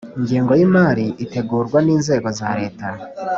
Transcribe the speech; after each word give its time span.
Ingengo 0.19 0.51
y’imari 0.59 1.05
ategurwa 1.23 1.77
n’inzego 1.85 2.27
za 2.39 2.49
Leta 2.59 2.87